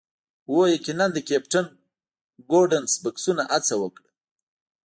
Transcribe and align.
هو 0.49 0.59
یقیناً 0.75 1.05
د 1.13 1.17
کیپټن 1.27 1.65
ګوډنس 2.51 2.91
بکسونه 3.03 3.43
هڅه 3.51 3.75
وکړه 3.81 4.09